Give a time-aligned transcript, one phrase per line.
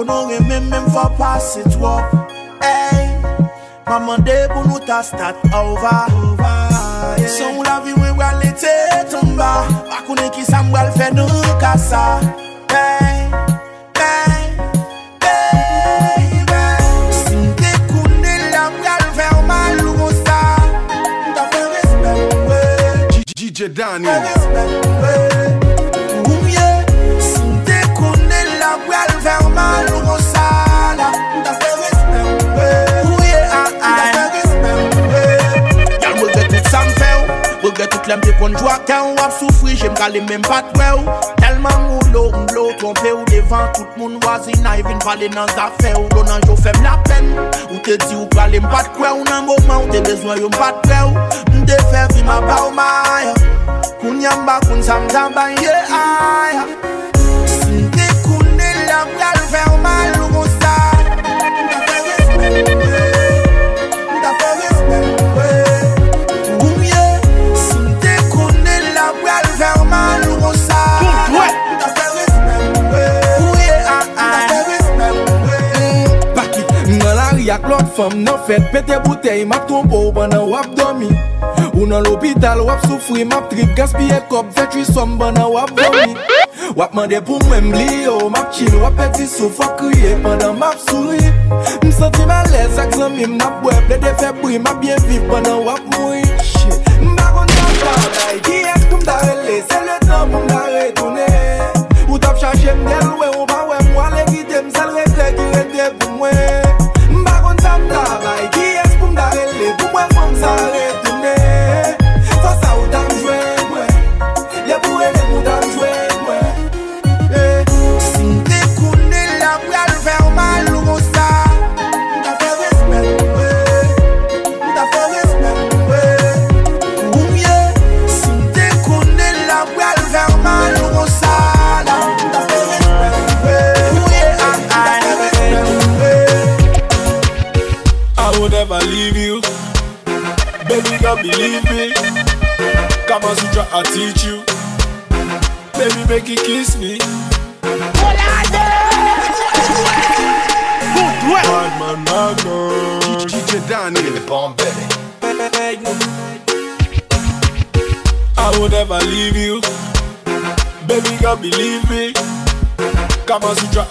[0.00, 2.04] konon reme men fwa pase twop
[2.64, 3.08] Ey,
[3.86, 6.08] maman de pou nou ta stat over,
[7.18, 7.28] yeah.
[7.28, 8.72] Son ou la vi mwen wale te
[9.12, 9.50] tomba.
[9.90, 12.04] Bakounen ki sa mwal fe nou kasa.
[12.76, 13.26] Ey,
[14.04, 14.44] ey,
[15.28, 16.78] ey, ey
[17.20, 20.38] Si mte koune la mwal fe mal ou sa
[21.28, 24.89] Mta fe respect, wey DJ Danny
[38.10, 41.98] Lèm te konjwa kè ou ap soufri, jèm gale mèm bat wè ou Telman ou.
[42.10, 46.08] Lò, ou lò, trompe ou devan Tout moun wazina, evin pale nan zafè ou.
[46.16, 47.30] Lò nan jò fèm la pen
[47.68, 49.22] Ou te di ou gale mbat kwe ou.
[49.30, 51.28] Nan mouman ou te bezwen yon bat kwe ou.
[51.54, 53.36] Mde fè vi ma ba ou ma aya
[54.00, 56.99] Koun yamba, koun samzamba, ye aya ah,
[78.00, 81.08] fam nan fet Pete butey map trompo ou banan wap domi
[81.74, 86.16] Ou nan l'opital wap soufri map trip Gaspye kop vetri som banan wap vomi
[86.78, 90.78] Wap mande pou mwen mli yo Map chil wap peti souf wap kriye Pendan map
[90.86, 91.20] souri.
[91.84, 96.29] Msanti malez ak zanmim nap web Le Lede febri map bien viv banan wap mouri.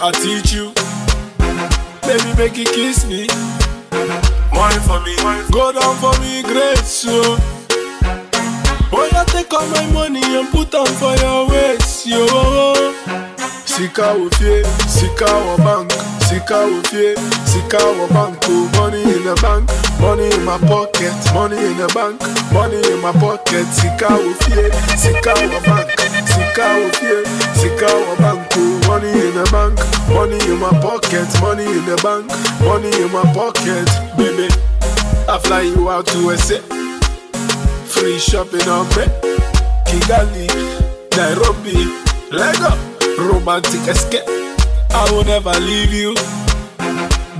[0.02, 0.72] I teach you.
[2.08, 3.28] Baby, make you kiss me.
[4.54, 5.16] Wine for me,
[5.52, 7.36] go down for me, great so.
[8.90, 12.26] Boy, I take all my money and put on for your waist, yo.
[13.66, 15.92] Sika ofie, sika wa bank,
[16.28, 17.16] sika ofie,
[17.48, 18.38] sika wa bank.
[18.50, 19.70] Oh, money in the bank,
[20.02, 22.20] money in my pocket, money in the bank,
[22.52, 23.66] money in my pocket.
[23.72, 25.88] Sika ofie, sika wa bank,
[26.28, 27.24] sika ofie,
[27.56, 28.48] sika wa bank.
[28.58, 29.78] Oh, money in the bank,
[30.10, 32.26] money in my pocket, money in the bank,
[32.66, 33.86] money in my pocket,
[34.18, 34.50] baby.
[35.30, 36.58] I fly you out to SA,
[37.86, 39.06] free shopping on me.
[39.86, 40.50] Kigali,
[41.14, 41.86] Nairobi,
[42.34, 42.74] Lego,
[43.30, 44.26] romantic escape.
[44.90, 46.16] I will never leave you.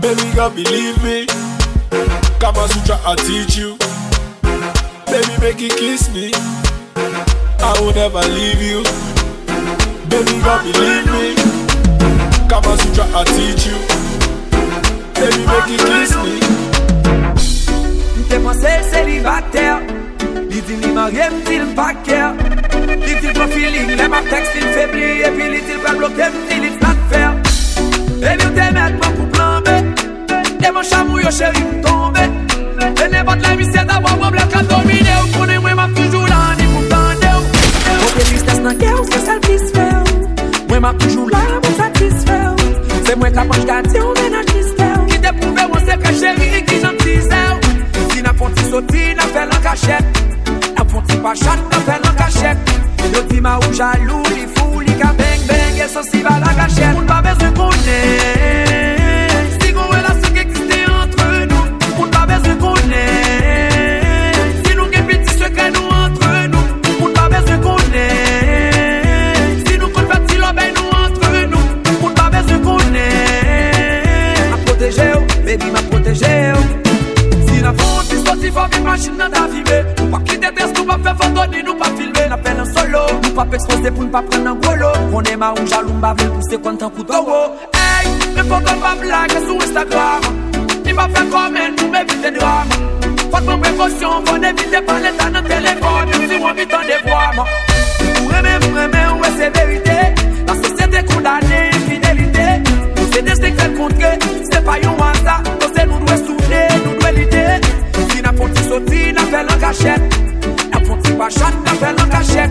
[0.02, 1.26] Baby girl, believe me.
[2.40, 3.76] Kama Sutra, I'll teach you.
[5.08, 6.32] Baby, make you kiss me.
[6.96, 9.09] I will never leave you.
[10.10, 11.26] Baby, you believe me
[12.50, 13.78] Kama Sutra, I teach you.
[15.14, 16.36] Baby, make you kiss me.
[18.18, 19.76] Mte panse l selivater
[20.50, 22.34] Li di li marye mti l paker
[23.06, 26.26] Li di l profiling, lem ap tekstil febli E pi li di l pral bloke
[26.34, 27.30] mti li flat fer.
[27.30, 29.76] E Baby, ou te met mwen pou plambe
[30.58, 32.26] B E mwen chamou yo cheri mtombe
[32.98, 34.89] E ne bat la misye da wap wap la katon
[38.70, 40.18] nan kè ou se salpis fè ou?
[40.70, 42.70] Mwen ma toujou la pou satisfè ou?
[43.08, 45.08] Se mwen kapanj gati ou menaj mistè ou?
[45.10, 47.74] Ki te pouve ou se ka chéri ki jan tizè ou?
[48.14, 50.24] Si nan fon ti soti nan fè lan kachèk
[50.78, 52.74] Nan fon ti pachat nan fè lan kachèk
[53.10, 56.58] Yo ti ma ou jalou li fou li ka beng beng E sosi ba la
[56.62, 58.69] kachèk Moun pa bezè konè
[78.50, 79.78] di fami machin nan vive
[80.26, 80.98] ki nou pa
[81.62, 84.90] nou pa filme Na solo, nou pa pe expose pou nou pa pren nan golo
[85.38, 86.90] ma ou jalou mba vle kontan
[87.78, 88.06] Hey,
[88.36, 90.22] me foton pa blage sou Instagram.
[90.84, 92.68] Ni pa fe komen, nou me vite dram
[93.30, 97.48] Fote mwen prekosyon, fon evite pan letan nan telefon Si mwen bitan devwaman
[98.24, 98.74] Ou reme, ou
[99.14, 99.98] ou e se verite
[100.48, 102.48] La sosyete kondane, infidelite
[103.14, 103.22] Se
[103.78, 104.18] kontre,
[104.50, 104.98] se pa yon
[105.86, 106.09] nou dwe
[108.80, 110.02] Melodi nan fè lan kachet
[110.72, 112.50] Nan fon ti pachan nan fè lan kachet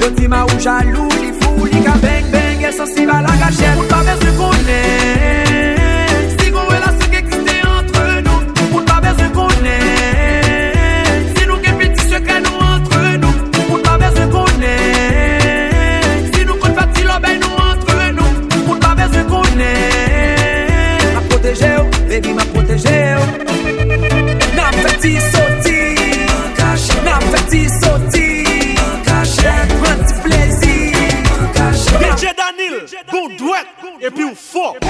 [0.00, 3.38] Yo ti ma ou jalou li fou li ka beng beng El sensi ba lan
[3.42, 5.76] kachet Moun pa bez de konen
[6.38, 8.38] Si gon relasyon ki eksiste entre nou
[8.70, 13.34] Moun pa bez de konen Si nou gen piti sekre nou entre nou
[13.68, 18.30] Moun pa bez de konen Si nou kon fati lobey nou entre nou
[18.68, 22.53] Moun pa bez de konen Ma proteje ou, baby ma proteje
[34.34, 34.83] 放。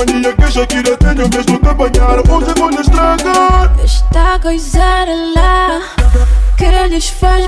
[0.00, 5.04] Mania que Shakira tenho mesmo que apanhar Hoje vou lhe estragar Esta coisa
[5.34, 5.80] lá
[6.56, 7.39] que lhes faz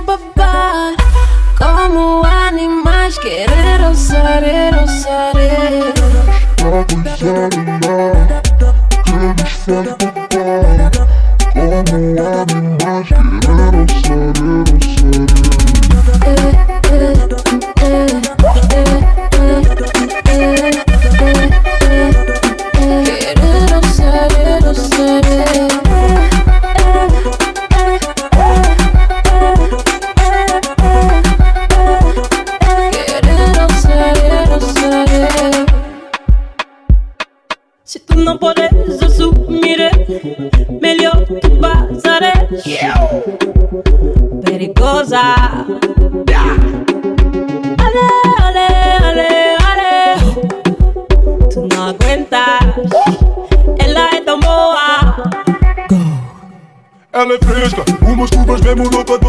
[58.75, 59.22] umas curvas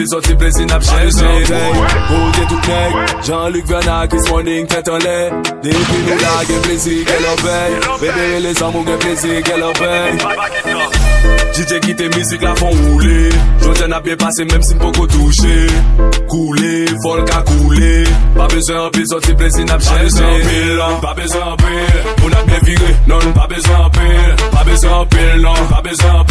[0.00, 1.26] Pizot li plezi nap chenje
[2.18, 2.92] Ote tout nek
[3.26, 5.18] Jean-Luc Verna, Chris Morning, tèt an lè
[5.60, 7.58] Depi nou la gen plezi, gen lopè
[8.00, 10.99] Bebe le zanmou gen plezi, gen lopè
[11.60, 13.28] DJ ki te mizik la fon roule
[13.60, 15.66] Jouten bien pase même si mpo ko touche
[16.26, 21.00] Koule, folk a koule Pa bezwen anpil, sot se pas besoin chese Pa bezwen anpil,
[21.02, 25.82] pa bezwen anpil Pou bien vire, non pa bezwen anpil Pa bezwen anpil, non pa
[25.84, 26.24] bezwen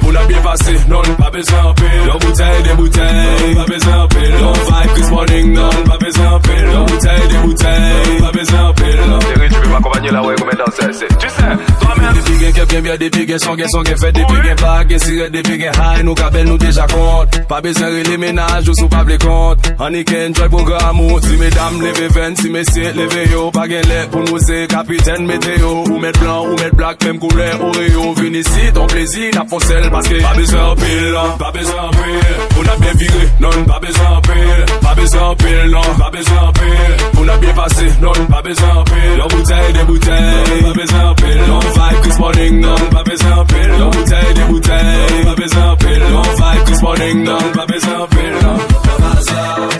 [0.00, 4.34] Pou nap bien pase, non pa bezwen anpil Yon bouteille, de bouteille, pa bezwen anpil
[4.40, 8.98] Yon vibe, Chris Morning, non pa bezwen anpil Yon bouteille, de bouteille, pa bezwen anpil
[9.20, 11.46] Terri du Akompanye la wey kome danse se Tu se,
[11.80, 14.14] to a men Depi gen kef gen bya, depi gen son gen son gen fet
[14.14, 17.90] Depi gen bag, gen siret, depi gen hay Nou kabel nou deja kont Pa besen
[17.90, 22.36] rele menaj, ou sou pa ple kont Aniken, joy program ou Si medam leve ven,
[22.38, 26.46] si mesye leve yo Pa gen le pou nou se kapiten meteo Ou met blan,
[26.46, 30.78] ou met blak, mem koule oreo Vini si, ton plezi, na fonsel Paske pa besen
[30.84, 35.60] pil, pa besen pil Ou na bien vire, non, pa besen pil Pa besen pil,
[35.74, 39.72] non, pa besen pil Ou na bien pase, non, pa besen pil Lò bouten bouteille,
[39.72, 41.40] des bouteilles, pas besoin en pile.
[41.74, 43.70] Vibe Chris Morning, non, pas besoin en pile.
[43.92, 45.34] Bouteille, des bouteilles, pas
[45.72, 46.02] en pile.
[46.36, 47.66] Vibe Chris Morning, non, pas
[48.02, 48.83] en pile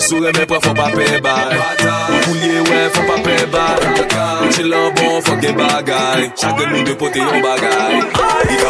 [0.04, 1.56] Sou reme pre fò pa pe bay
[2.28, 3.78] Ou liye wè fò pa pe bay
[4.52, 8.00] Che lan bon fò gen bagay Chake nou de pote yon bagay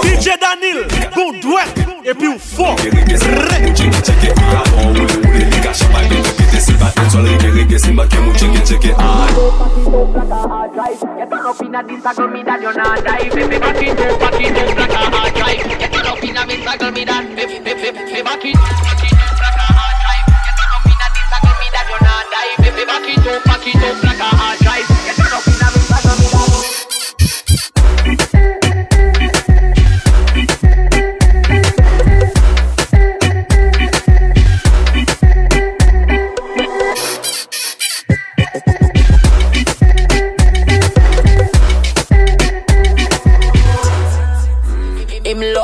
[0.04, 0.84] DJ Danil,
[1.16, 3.74] bon dwek, epi ou fò Rege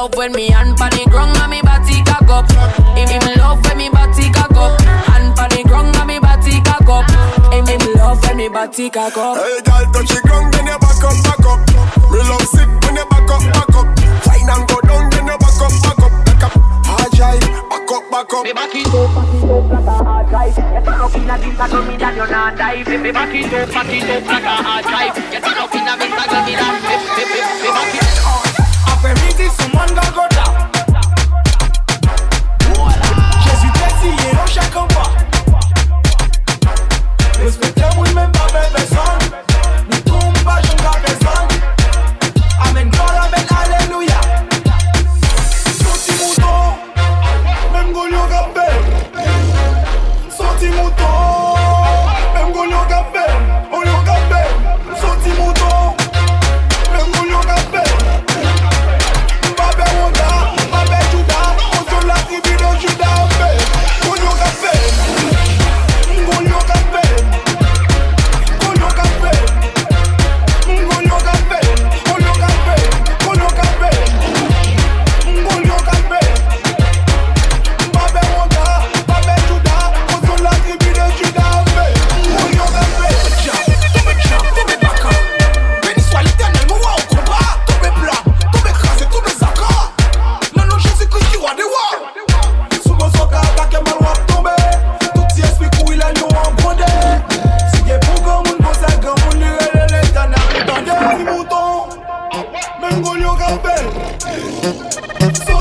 [0.00, 0.69] love when me hand
[8.40, 9.37] me body cock up.
[9.37, 11.61] Hey, girl, touch the ground, then you back up, back up.
[12.09, 13.87] Me love sick when you back up, back up.
[14.25, 16.52] Fine and go down, then you back up, back up, back up.
[16.88, 18.44] Hard drive, back up, back up.
[18.49, 20.56] Me back it up, back it up like a hard drive.
[20.56, 22.82] Get it up inna this, I tell me that you not die.
[22.88, 25.14] Me me back it up, back it up like a hard drive.
[25.20, 26.80] Get it up inna this, I tell me that.
[27.61, 28.40] Me back it up.
[28.88, 30.29] Après-midi, someone va goda.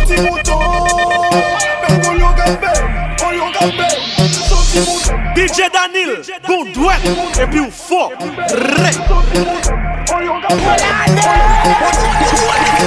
[0.09, 0.59] Soti mouton.
[1.81, 2.85] Bèm kon yon gèm bèm
[3.19, 3.97] Kon yon gèm bèm
[4.33, 6.15] Soti mouton DJ Danil
[6.47, 7.05] Goun dwek
[7.45, 9.77] Epi ou fò Rè Soti mouton.
[10.09, 10.79] Kon yon gèm bèm
[11.21, 12.78] Kon yon gèm bèm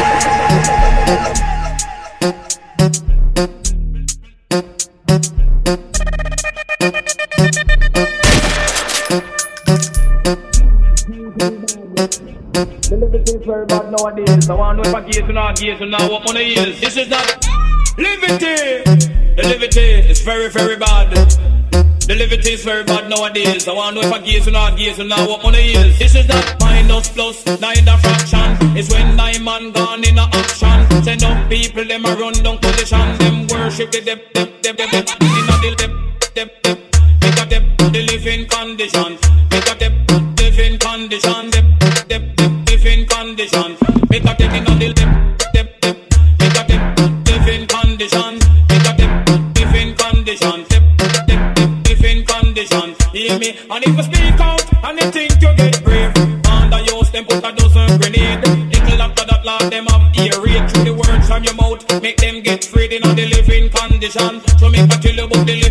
[14.16, 14.50] nowadays.
[14.50, 16.80] I want to know if I gaze or not gaze or not what money is.
[16.80, 17.46] This is not
[17.96, 18.82] liberty.
[19.36, 21.10] The liberty is very, very bad.
[22.06, 23.68] The liberty is very bad nowadays.
[23.68, 25.98] I want to know if I gaze or not gaze or not what money is.
[25.98, 28.76] This is not minus plus, neither fraction.
[28.76, 31.02] It's when nine man gone in a action.
[31.04, 33.18] Send up people, them a run down position.
[33.18, 34.76] Them worship the in a the dep,
[36.34, 36.78] dep, dep.
[37.22, 39.12] Make a dep, the living condition.
[39.12, 39.31] Make a
[53.38, 53.58] me?
[53.70, 56.12] And if you speak out and you think you get brave,
[56.46, 58.40] under yours them put a dozen grenade.
[58.72, 60.32] Little after that, Lord, them have ear
[60.68, 61.80] through the words from your mouth.
[62.02, 64.40] Make them get freed in a the living condition.
[64.58, 65.61] So make tell you about the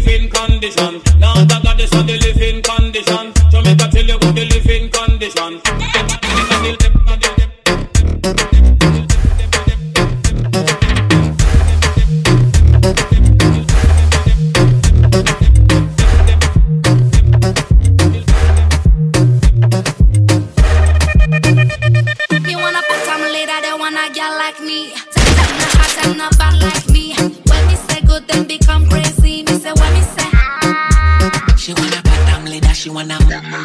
[33.52, 33.60] Them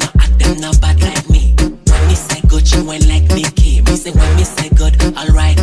[0.00, 1.54] no hot, them no bad like me.
[1.60, 3.82] When me say good, she went like Nicki.
[3.82, 5.60] Me say when me say good, alright.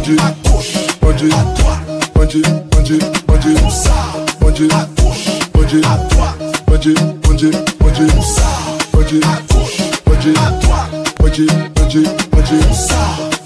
[0.00, 2.42] manger, à gauche, manger, à droite, manger,
[2.74, 3.90] manger, manger, comme ça,
[4.40, 6.38] manger, à gauche, manger, à droite,
[6.68, 6.94] manger,
[7.28, 8.42] manger, manger, comme ça,
[8.94, 12.94] manger, à gauche, manger, à droite, manger, manger, manger, comme ça,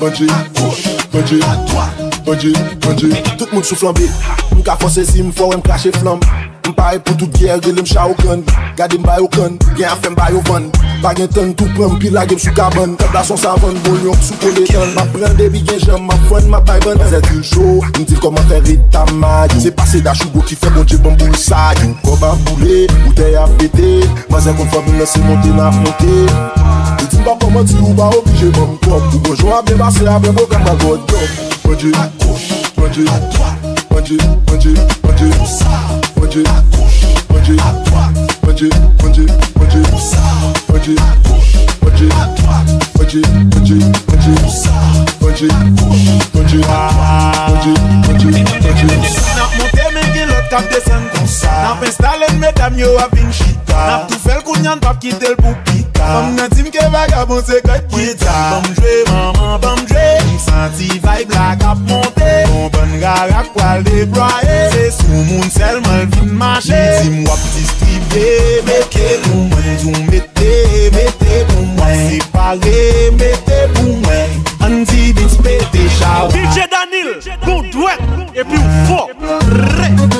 [0.01, 2.53] manger, à gauche, manger, à droite, manger,
[2.87, 4.09] manger, tout le monde sous flambé,
[4.57, 6.25] m'ka forcer si m'fort, m'cacher flambe.
[6.85, 8.43] Pare pou tout gyer, relem ou kan
[8.77, 10.67] Gade m bay ou kan, gen a fem ou van.
[11.01, 14.37] Bagen tan, tout pran, pi lage m sou kaban Tabla son savan, bol yon sou
[14.43, 17.81] kole tan Ma pren debi gen jen, ma fwen, ma bay ban Zè tu chou,
[17.81, 21.01] m dil koman fè reta mayou Se pase da chou go ki fè bon dje
[21.01, 22.85] bon bou sayou Koman boule,
[23.17, 23.49] a ya
[24.29, 28.13] Ma zè kon fòm lè se monte na fronte Ti pa koman ti ou ba
[28.13, 29.09] obije bon kop.
[29.09, 32.61] Ou bonjou a ben basè, a ben bo gam a god bon dop Panje, panje,
[32.77, 34.21] bon panje, bon panje,
[34.53, 36.43] panje, panje, panje Manje,
[37.31, 37.59] manje,
[38.45, 38.69] manje,
[39.03, 39.25] manje,
[39.59, 39.85] manje.
[40.69, 40.95] Manje, manje,
[42.99, 44.55] manje, manje, manje.
[46.45, 47.71] Manje, manje,
[48.07, 49.11] manje, manje, manje.
[49.37, 51.03] Nap monte men gen lot kap desen.
[51.15, 53.64] Konsa Nap instalen medam yo avin chit.
[53.75, 57.41] Nap tou fel koun yan pap ki tel pou pita Mam nan tim ke vagabon
[57.43, 62.67] se kote kita Bam jwe maman bam jwe M santi vibe la kap monte Bon
[62.75, 68.27] bon gara kwa l deploye Se sou moun sel mal vin mache Tim wap distribe
[68.69, 70.53] Mete pou mwen Jou mette,
[70.95, 72.81] mette pou mwen Separe
[73.19, 74.29] mette pou mwen
[74.65, 77.11] Anti bit pete chawa DJ Danil,
[77.43, 77.99] bon dwek
[78.39, 79.11] E pi ou fok
[79.51, 80.15] Re Re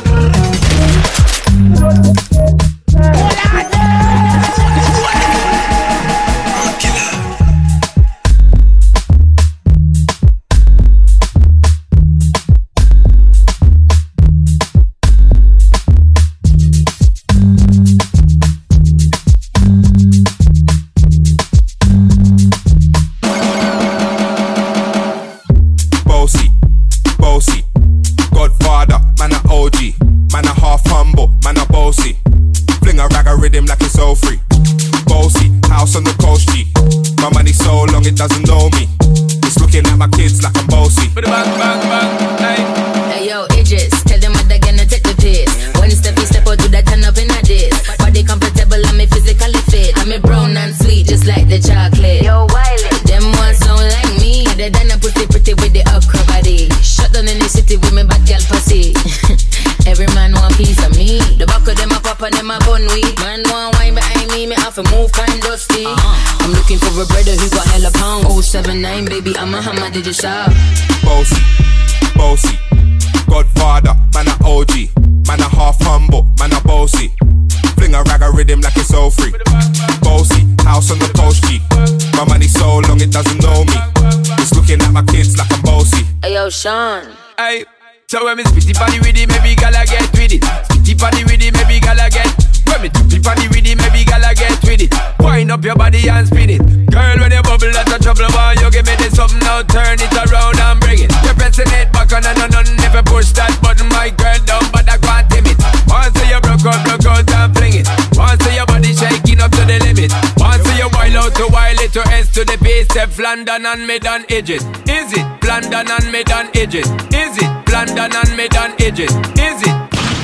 [113.19, 114.63] London and mid and edges.
[114.89, 116.87] Is it London and mid and edges?
[117.13, 119.11] Is it London and mid and edges?
[119.39, 119.77] Is it?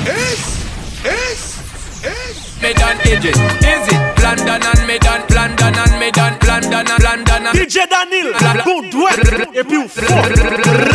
[0.06, 0.40] Is
[1.04, 1.42] is
[2.04, 3.36] is mid and edges?
[3.36, 7.86] Is it London and mid and London and mid and London and London and DJ
[7.88, 8.32] Danil,
[8.64, 9.18] bon duet,
[9.54, 10.89] et puis fort.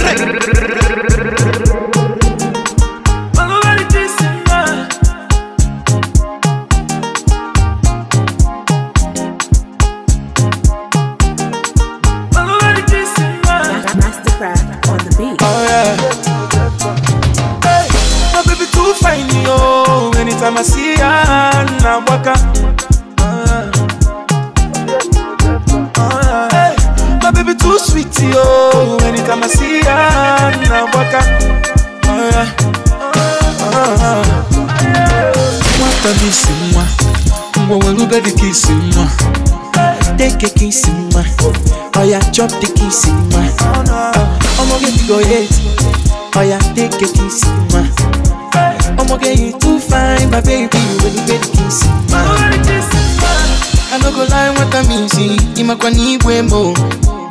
[55.66, 56.38] Isi ịmakwa n'igwe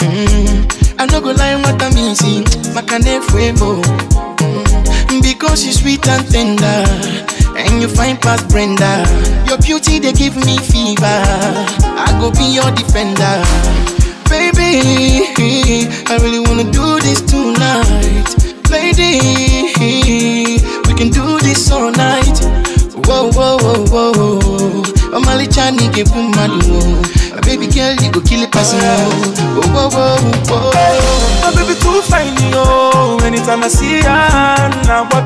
[0.03, 0.65] Mm.
[1.33, 2.43] Lie nwata m isi
[2.75, 3.83] maka na efu emo
[4.41, 5.21] Mm.
[5.23, 6.85] Because you sweet and tender
[7.57, 8.94] And you fine past Brenda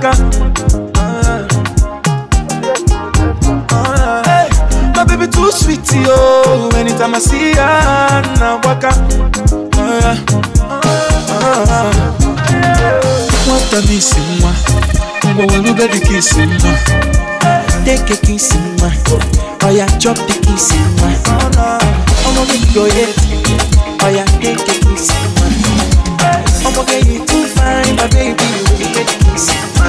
[0.09, 1.49] maca.
[3.73, 4.47] Ah,
[4.94, 6.68] my baby too sweet, to yo.
[6.77, 8.90] Anytime I see ya Na waka.
[9.77, 10.16] Ah,
[10.61, 11.92] ah, uh, uh,
[13.47, 14.57] What a missing one.
[15.35, 16.51] Mbo waluga the kiss in.
[17.85, 18.92] Take a kiss in my.
[19.62, 21.14] Oh yeah, drop the kiss in my.
[21.27, 21.79] Oh no,
[22.25, 22.88] I'm gonna make your.
[24.03, 25.28] Oh yeah, take a kiss in my.
[26.72, 29.00] Nwa Ọmọge you fine my baby dị ka
[29.37, 29.88] isi nwa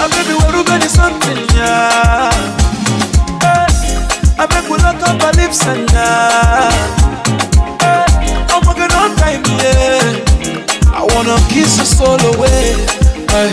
[0.00, 2.32] ah, baby, what you gonna something, yeah.
[4.38, 6.72] I make we lock up our lips and yeah.
[8.50, 10.98] I'm walking on time, yeah.
[10.98, 12.74] I wanna kiss your soul away.
[13.32, 13.52] Hey,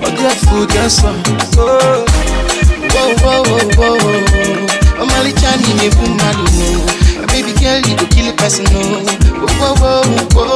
[0.00, 1.22] but get food, get some.
[1.56, 2.04] Oh.
[2.94, 7.03] Whoa, whoa, whoa, whoa, whoa chani me pumadu no Baby
[7.64, 9.00] girl, you go kill a person, no.
[9.56, 10.04] Whoa, whoa,
[10.36, 10.52] whoa,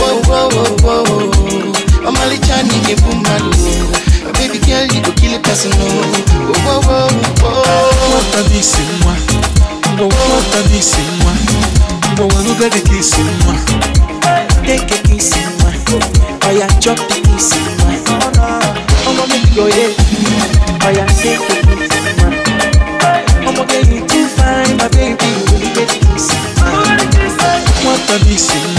[0.00, 0.48] whoa, whoa,
[0.80, 2.08] whoa, whoa.
[2.08, 3.44] I'm only trying to get boom, man.
[4.40, 5.84] Baby girl, you go kill a person, no.
[6.64, 7.12] Whoa, whoa,
[7.44, 7.92] whoa.
[8.08, 8.88] What a big sin.
[9.04, 11.36] Whoa, what a big sin, moi.
[12.16, 13.28] Whoa, whoa, got a kiss in.
[14.64, 15.44] Take a kiss in.
[16.44, 17.68] Oh, yeah, chop the kiss in.
[19.04, 19.92] Oh, no, make you go, yeah.
[20.80, 22.32] Oh, yeah, take a kiss in, moi.
[23.44, 24.11] Oh, my girl,
[28.12, 28.71] Nwata bisi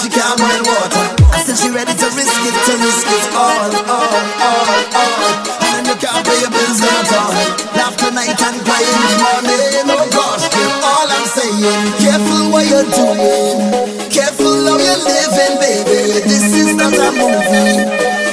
[0.00, 1.04] she can't boil water.
[1.28, 5.20] I said she ready to risk it, to risk it all, all, all, all.
[5.76, 7.32] And you can't pay your bills at all.
[7.76, 9.92] Laugh tonight and cry in the morning.
[9.92, 14.08] Oh gosh, girl, all I'm saying, careful what you're doing.
[14.08, 16.24] Careful how you're living, baby.
[16.24, 17.84] This is not a movie.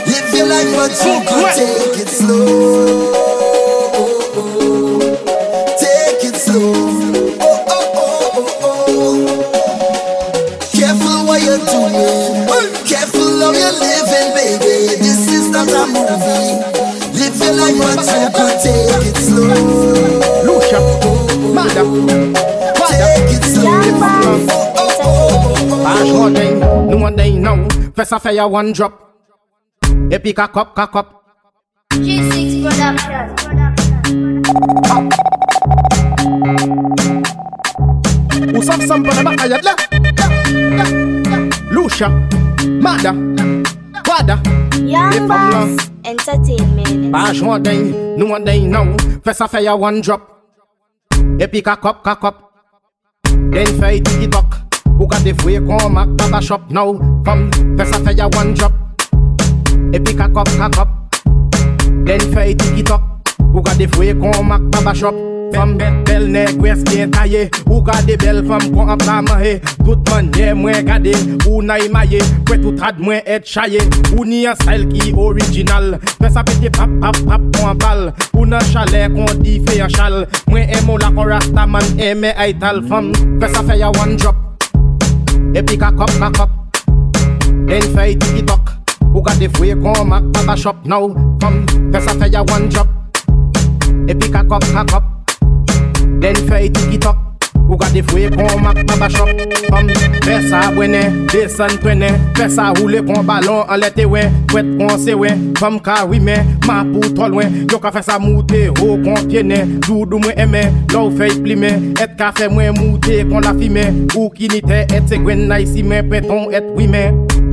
[0.07, 2.76] Live your life, but you could take it slow.
[26.27, 27.55] One day, no one day now.
[27.95, 29.15] First I fire one drop.
[30.11, 31.23] Epic cock up, cock up.
[31.93, 33.31] G6 Production.
[38.51, 39.87] Who some sample the back of your left?
[41.71, 42.09] Lucia,
[42.83, 43.13] Mada,
[44.03, 44.35] Wada.
[44.83, 47.13] Young Boss Entertainment.
[47.13, 48.97] Pass one day, no one day now.
[49.23, 50.43] First I fire one drop.
[51.39, 52.51] Epic cock up, cock up.
[53.23, 54.66] Then fire tiki talk.
[54.99, 56.97] Ou gade fwe kon mak baba shop nou.
[57.25, 57.45] Fom,
[57.77, 58.73] fè sa fè ya one drop
[59.93, 60.89] Epi kakop kakop.
[62.07, 63.03] Den fè iti kitok
[63.53, 65.13] Ou gade fwe kon mak baba shop.
[65.53, 67.45] Fom bet bel neg wes gen kaye.
[67.67, 71.13] Ou gade bel fom kon ap la mahe Tout manye mwen gade
[71.45, 73.85] Ou na imaye Kwe tout rad mwen et chaye.
[74.15, 78.03] Ou ni an style ki orijinal Fè sa pete pap pap pap kon bal.
[78.33, 80.23] Ou nan chale kon di fe yon chal.
[80.49, 84.46] Mwen emo la kon rasta man eme aital Fom fè sa fè ya one drop
[85.55, 86.49] Epi kakop kakop
[87.67, 88.71] Den fè tiki tok
[89.13, 90.75] Ou gade fwe kon mak baba shop?
[90.85, 92.87] Now Fam, fè sa fè ya one drop
[94.07, 95.03] Epi kakop kakop
[96.21, 97.26] Den fey tiki tok
[97.77, 99.29] Ou gade fwe kon mak babachop
[99.77, 99.89] Om,
[100.25, 104.23] fè sa bwene, desan twene Fè sa roule kon balon an lete we.
[104.49, 108.15] Kwet kon se we, fam ka wime Ma pou tol wen, yo ka fè sa
[108.17, 111.69] moute Ho kon piene, doudou mwen eme Lou fè yi plime,
[112.01, 113.83] et ka fè mwen moute Kon la fime,
[114.15, 117.03] ou kinite Et se gwen na isi men, peton et wime.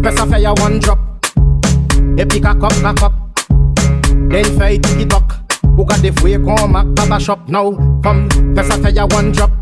[0.07, 1.03] Fè sa fè ya one drop.
[2.17, 3.21] Epi kakop kakop
[4.33, 5.37] Den fey tiki tok.
[5.75, 8.25] Ou gade fwe kon mak babachop Nou, fam,
[8.57, 9.61] fè sa fè ya one drop.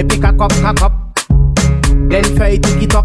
[0.00, 0.92] epi kakop kakop.
[2.08, 3.04] Den fey tikitok.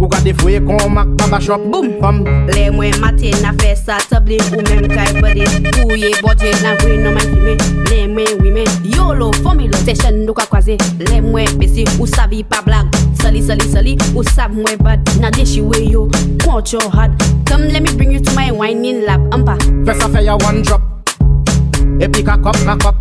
[0.00, 1.62] Ou gade fwe kon mak baba shop.
[1.70, 2.24] Babashop fam.
[2.50, 5.46] Le mwen mate na fe sa table ou men kay bade.
[5.78, 7.54] Kouye bote na vwe nan man kime.
[7.86, 8.64] Le mwen wime.
[8.96, 10.76] Yolo fomi lo se chen nou ka kwaze.
[10.98, 12.90] Le mwen besi ou savi pa blag.
[13.22, 14.98] Sali sali sali ou sav mwen bad.
[15.22, 16.08] Na deshi we yo
[16.42, 17.14] Quench your heart.
[17.46, 19.54] Come let me bring you to my whining lab Ampa.
[19.86, 20.82] Fesa fe ya one drop.
[22.00, 22.96] Epi kakop kakop.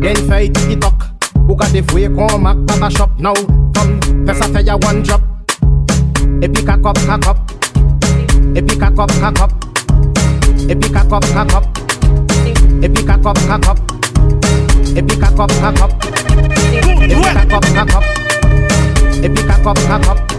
[0.00, 1.19] Den fey tikitok.
[1.50, 3.34] Ou gade fwe kon mak baba shop now
[3.74, 3.88] Fam,
[4.26, 5.20] fè sa fè ya one drop.
[6.46, 7.38] Epi kakop kakop
[8.54, 9.50] Epi kakop kakop
[10.70, 11.64] Epi kakop kakop
[12.82, 13.78] Epi kakop kakop
[14.94, 15.90] Epi kakop kakop
[17.02, 18.04] Epi kakop kakop
[19.24, 20.29] Epi kakop kakop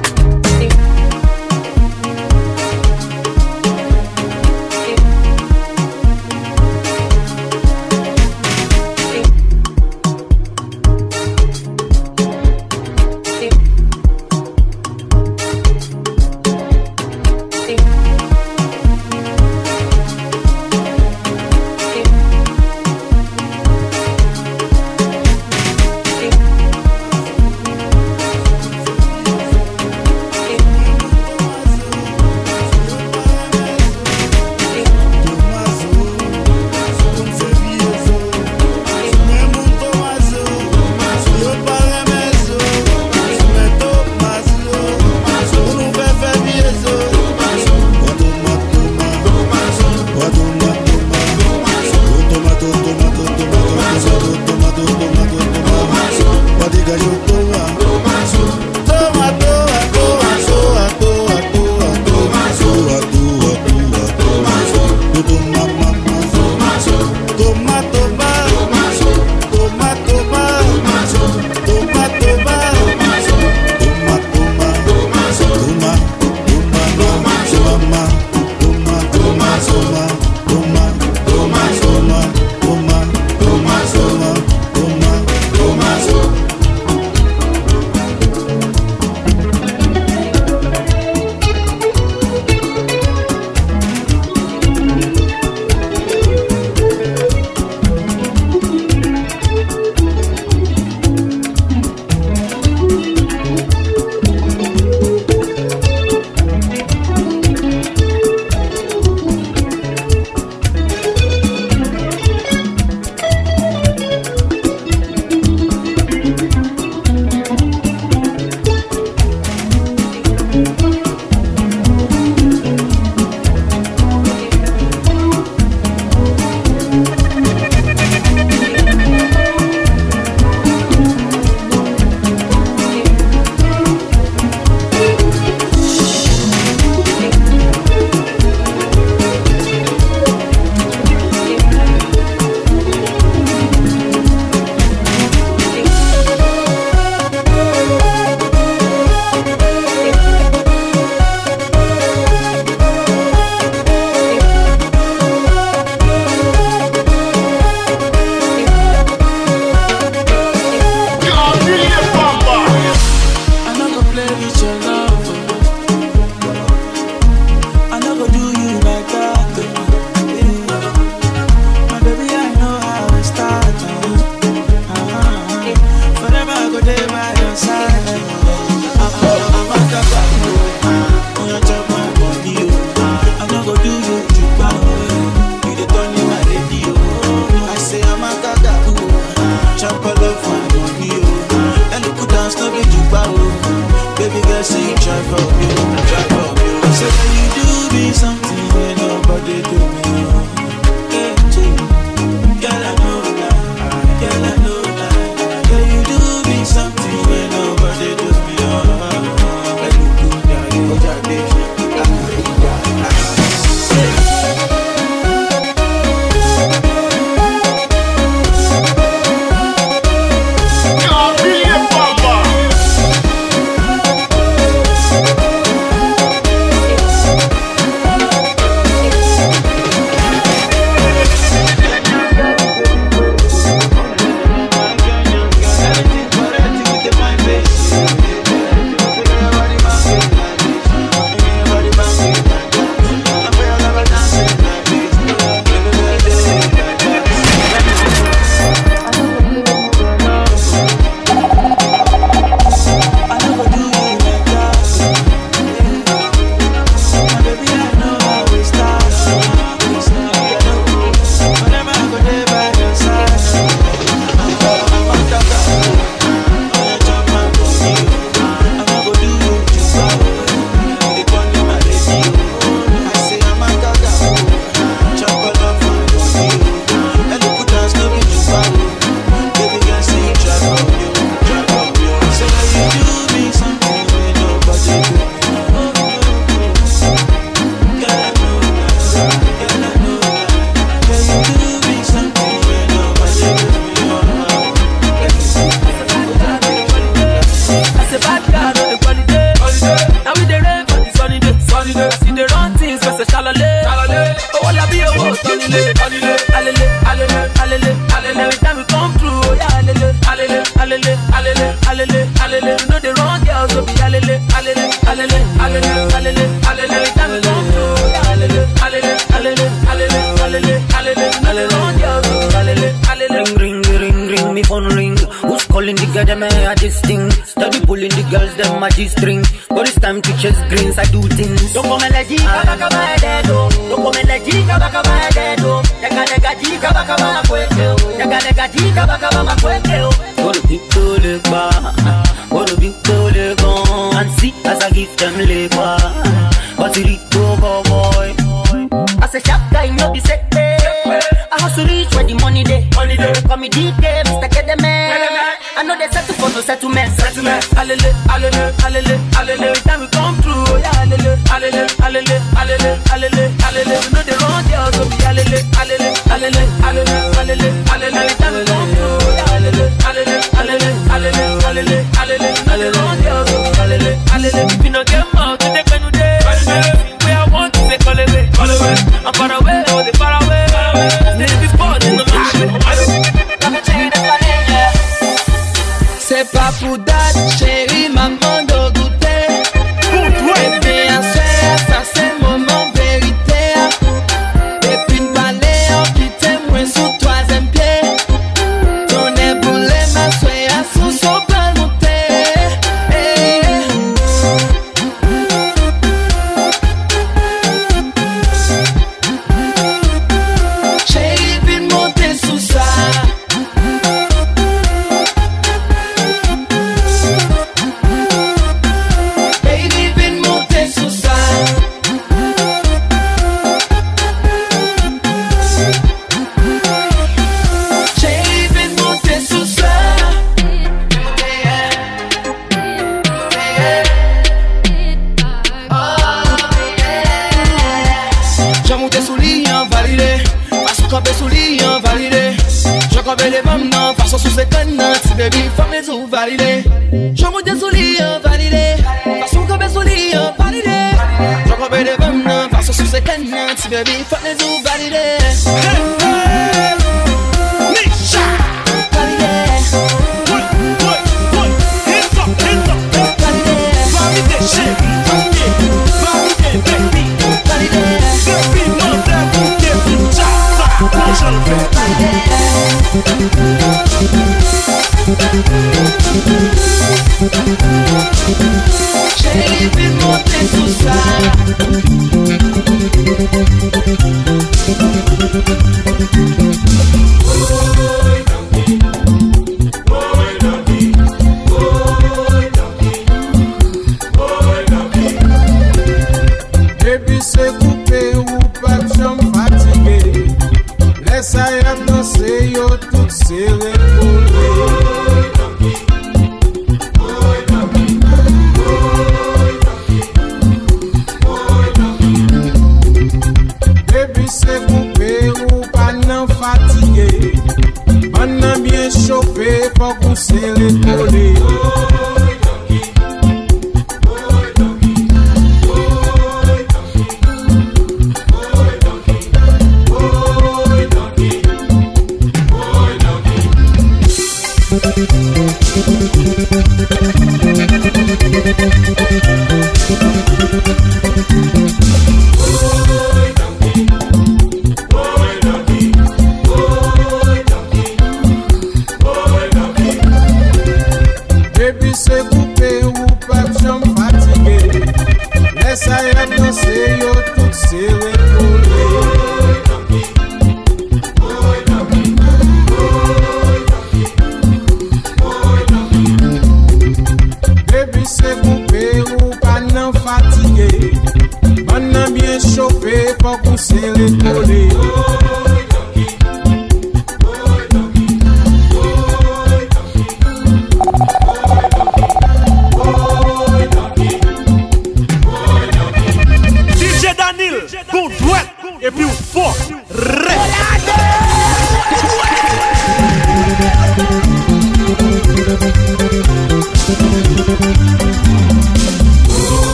[367.30, 368.41] alele.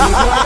[0.00, 0.36] Yeah.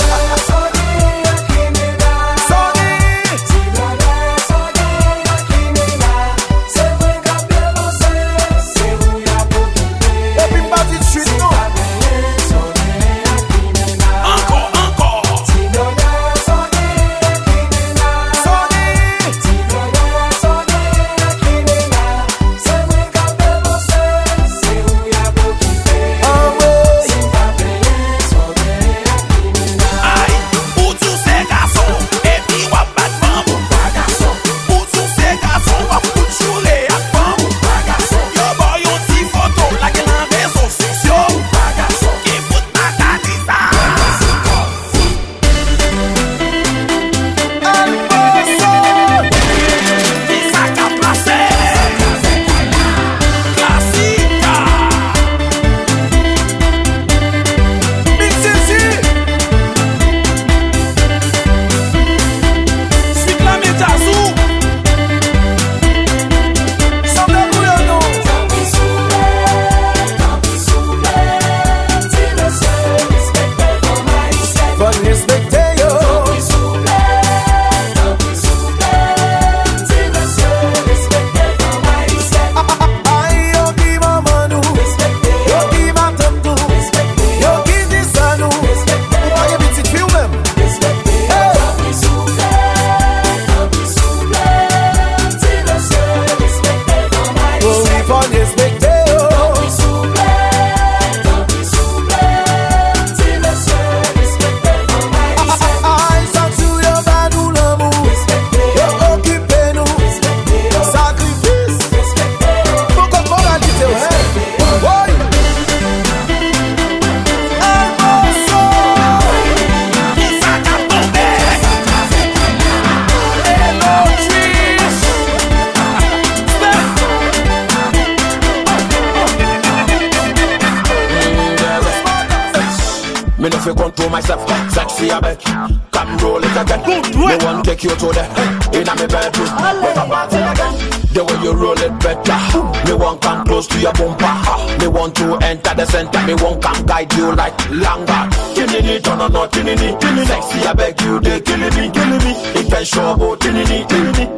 [137.84, 139.50] Me want take you to the inna me bedroom.
[139.84, 140.74] Make a party again.
[141.12, 142.40] The way you roll it better.
[142.88, 144.32] Me want come close to your bumper.
[144.80, 146.22] Me want to enter the center.
[146.24, 148.24] Me want come guide you like longer.
[148.56, 150.24] Tinini, turn on, no, tinini, tinini.
[150.24, 152.32] Sexy, I beg you, they killing me, killing me.
[152.56, 154.32] It can show about tinini, tinini.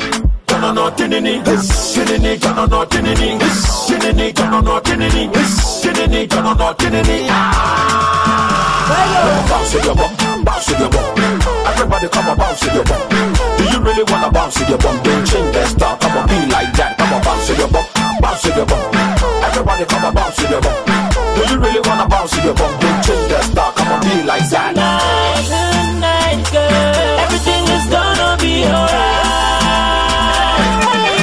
[0.46, 6.28] Turn on, no, tinini, tinini, turn on, no, tinini, tinini, turn on, no, tinini, tinini,
[6.28, 7.26] turn on, no, tinini.
[7.30, 8.65] Ah.
[8.86, 10.14] Bounce with your bum,
[10.44, 11.18] bounce with your bum.
[11.66, 13.02] Everybody come on, bounce your bum.
[13.58, 15.02] Do you really wanna bounce your bum?
[15.02, 16.96] Don't change that style, come on, be like that.
[16.96, 17.84] Come on, bounce your bum,
[18.22, 18.78] bounce your bum.
[19.42, 20.74] Everybody come on, bounce your bum.
[21.34, 22.70] Do you really wanna bounce your bum?
[22.78, 24.70] Don't change that style, come on, be like that.
[24.70, 29.66] Tonight, tonight, girl, everything is gonna be alright,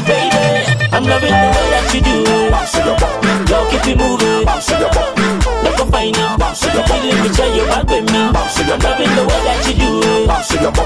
[0.04, 0.68] baby.
[0.92, 2.52] I'm loving the way that you do it.
[2.52, 3.16] Bounce with your bum,
[3.48, 4.44] Girl, keep it moving.
[4.44, 5.16] bounce with your bum.
[5.64, 6.43] Look fine.
[6.54, 7.02] Bounce your bum.
[7.02, 8.22] Feeling me, tell you back with me.
[8.30, 10.28] Bounce I'm loving the way that you do it.
[10.30, 10.86] Bounce your bum,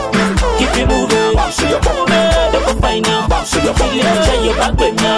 [0.56, 1.36] Keep it moving.
[1.36, 2.08] bounce your bum.
[2.56, 3.28] Look up fine now.
[3.28, 3.92] Bounce your bum.
[3.92, 5.12] Feeling me, tell you back with me.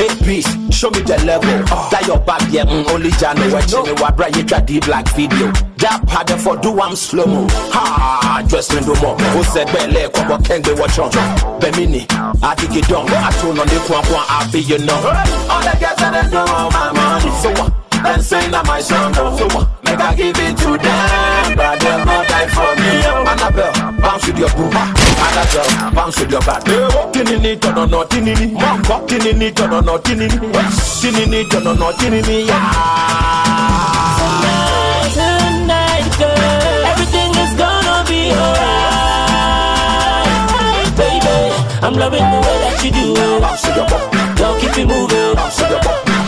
[0.00, 1.52] Hey, peace, show me the level.
[1.92, 3.44] That your back, yeah, mm, only Jano.
[3.52, 5.52] Watching me, what you try the black video.
[5.84, 7.44] That part for do I'm slow mo.
[7.76, 9.20] Ha, just me do more.
[9.36, 11.12] Who said belly, come on, can't be watch on.
[11.60, 12.08] Bemini,
[12.40, 13.04] I think it done.
[13.12, 14.96] I told on the kwan kwan, I be you know.
[15.52, 17.28] All the girls that they know my money.
[17.44, 17.89] So what?
[18.02, 19.36] Then sing that my song, oh.
[19.36, 19.68] so what?
[19.84, 23.04] Make I give it to them, but they'll not die for me.
[23.04, 23.28] Oh.
[23.28, 24.72] Annabelle, bounce with your boom.
[24.72, 26.64] Annabelle, bounce with your back.
[27.12, 28.52] Tinini, turn on, no, tinini.
[28.56, 30.32] Mamba, tinini, turn on, no, tinini.
[30.32, 32.46] Tinini, turn on, no, tinini.
[32.48, 32.56] Yeah.
[34.16, 39.20] Tonight, tonight, girl, everything is gonna be alright,
[40.96, 41.52] baby.
[41.84, 43.40] I'm loving the way that you do it.
[43.44, 45.99] Bounce with your bum, Girl, keep it moving.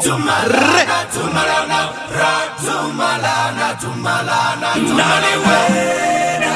[0.00, 1.80] Tumalana, tumalana,
[2.16, 2.32] ra,
[2.64, 6.52] tumalana, tumalana, tunaliwena.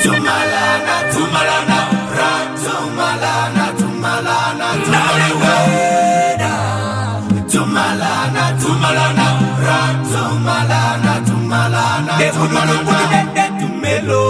[0.00, 1.78] Tumalana, tumalana,
[2.16, 2.30] ra,
[2.64, 6.52] tumalana, tumalana, tunaliwena.
[7.52, 9.26] Tumalana, tumalana,
[9.60, 9.78] ra,
[10.10, 14.24] tumalana, tumalana, tumalana, tumelo.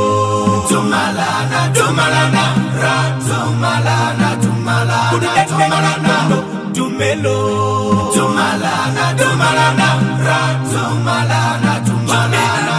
[0.68, 2.44] Tumalana, tumalana,
[2.82, 2.94] ra,
[3.28, 6.59] tumalana, tumalana, tumalana
[7.00, 8.12] melo.
[8.14, 9.88] Tumalana, tumalana,
[10.26, 10.40] ra,
[10.70, 12.69] tumalana, tumalana.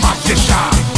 [0.00, 0.97] Vai deixar.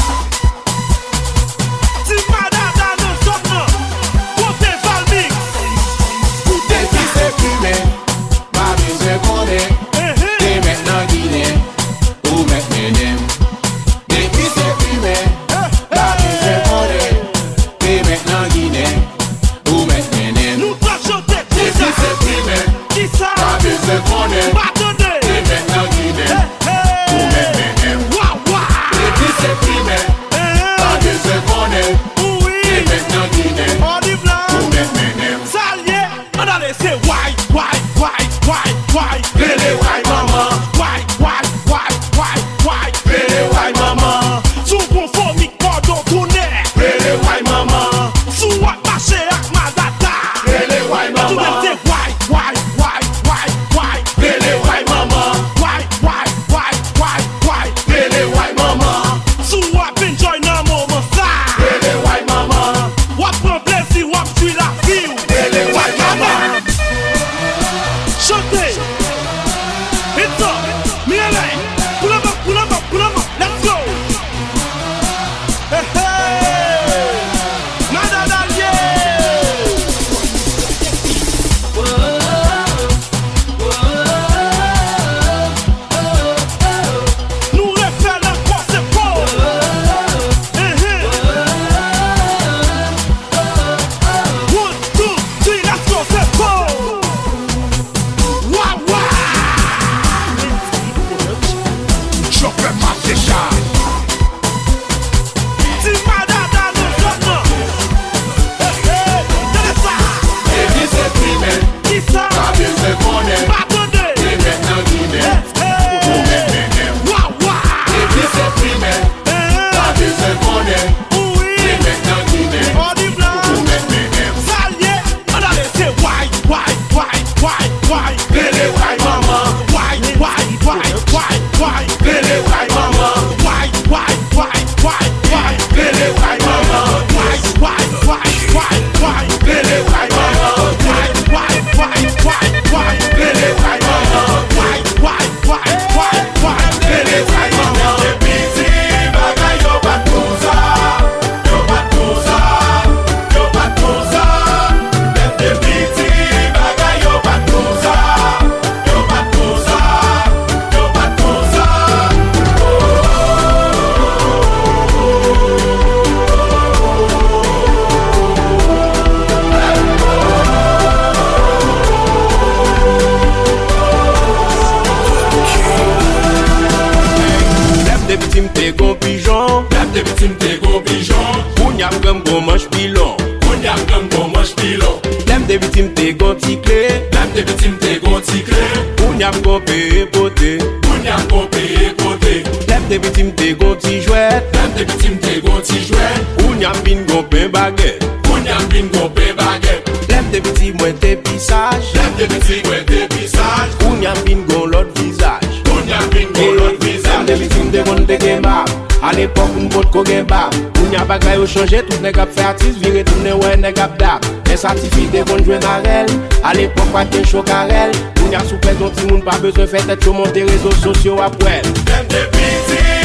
[211.40, 214.58] yo chanje, tout neg ap fè atis, vire tout ne wè neg ap dap Mè
[214.60, 216.10] satifite kon jwen arel,
[216.44, 219.84] al epok pa gen chok arel Moun ya soupez don ti moun pa bezon fè
[219.88, 222.99] tèt yo monte rezo sosyo ap wèl Dem de piti